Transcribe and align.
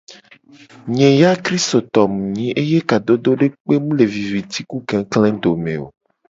Nye 0.93 1.09
ya 1.21 1.31
kristoto 1.43 2.01
mu 2.13 2.23
nyi 2.33 2.47
eye 2.61 2.79
kadodo 2.89 3.29
dekpe 3.41 3.75
mu 3.83 3.91
le 3.97 4.05
viviti 4.13 4.59
ku 4.69 4.77
kekle 4.89 5.29
dome 5.43 5.73
o. 5.85 5.87